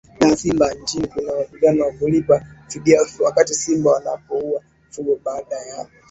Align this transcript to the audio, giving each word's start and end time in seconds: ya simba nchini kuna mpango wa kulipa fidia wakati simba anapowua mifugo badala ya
ya 0.19 0.37
simba 0.37 0.73
nchini 0.73 1.07
kuna 1.07 1.31
mpango 1.53 1.83
wa 1.83 1.91
kulipa 1.91 2.47
fidia 2.67 2.99
wakati 3.25 3.53
simba 3.53 3.97
anapowua 3.97 4.61
mifugo 4.87 5.15
badala 5.25 5.65
ya 5.65 5.87